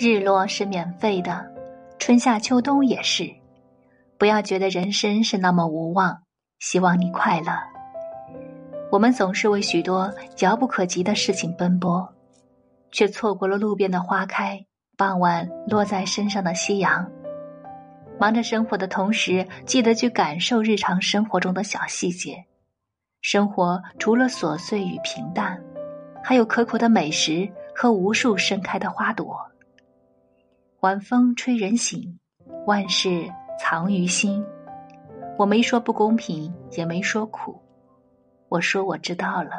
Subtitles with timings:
[0.00, 1.44] 日落是免费的，
[1.98, 3.28] 春夏秋冬也是。
[4.16, 6.22] 不要觉得人生是那么无望，
[6.60, 7.52] 希望你快乐。
[8.92, 10.08] 我们总是为许多
[10.38, 12.08] 遥不可及的事情奔波，
[12.92, 14.64] 却错过了路边的花开，
[14.96, 17.10] 傍晚落在身上的夕阳。
[18.20, 22.44] 忙着生活的同时，记得去感受日常生活中的小细节。
[23.20, 25.60] 生活除了琐碎与平淡，
[26.22, 29.36] 还有可口的美食和无数盛开的花朵。
[30.82, 32.20] 晚风吹人醒，
[32.64, 33.28] 万事
[33.58, 34.46] 藏于心。
[35.36, 37.60] 我没说不公平，也没说苦。
[38.48, 39.50] 我说我知道了。